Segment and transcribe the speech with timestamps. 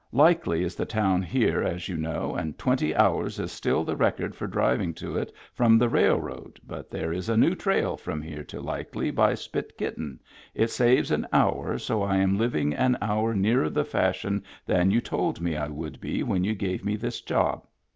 [0.13, 4.33] Likely is the town here as you know and twenty hours is still the record
[4.33, 8.43] for driving to it from the railroad but there is a new trail from here
[8.45, 10.19] to Likely by Spit Kitten
[10.55, 15.01] it saves an hour so I am living an hour nearer the fashion than you
[15.01, 17.67] told me I would be when you gave me this job.